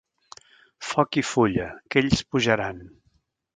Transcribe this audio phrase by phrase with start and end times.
[0.91, 2.83] Foc i fulla, que ells pujaran!